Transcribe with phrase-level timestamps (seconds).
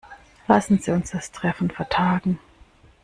[0.47, 2.39] Lassen Sie uns das Treffen vertagen.